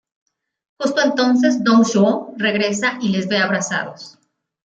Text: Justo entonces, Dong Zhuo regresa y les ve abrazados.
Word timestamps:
Justo 0.79 0.99
entonces, 1.03 1.63
Dong 1.63 1.85
Zhuo 1.85 2.33
regresa 2.35 2.97
y 3.03 3.09
les 3.09 3.27
ve 3.27 3.37
abrazados. 3.37 4.17